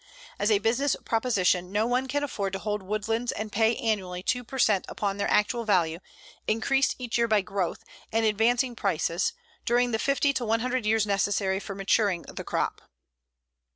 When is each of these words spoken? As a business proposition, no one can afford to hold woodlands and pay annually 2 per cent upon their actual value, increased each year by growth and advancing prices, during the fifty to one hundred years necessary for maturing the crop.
As 0.39 0.49
a 0.49 0.57
business 0.57 0.95
proposition, 1.05 1.71
no 1.71 1.85
one 1.85 2.07
can 2.07 2.23
afford 2.23 2.53
to 2.53 2.57
hold 2.57 2.81
woodlands 2.81 3.31
and 3.31 3.51
pay 3.51 3.75
annually 3.75 4.23
2 4.23 4.43
per 4.43 4.57
cent 4.57 4.83
upon 4.89 5.17
their 5.17 5.29
actual 5.29 5.63
value, 5.63 5.99
increased 6.47 6.95
each 6.97 7.19
year 7.19 7.27
by 7.27 7.41
growth 7.41 7.83
and 8.11 8.25
advancing 8.25 8.75
prices, 8.75 9.33
during 9.63 9.91
the 9.91 9.99
fifty 9.99 10.33
to 10.33 10.43
one 10.43 10.61
hundred 10.61 10.87
years 10.87 11.05
necessary 11.05 11.59
for 11.59 11.75
maturing 11.75 12.23
the 12.23 12.43
crop. 12.43 12.81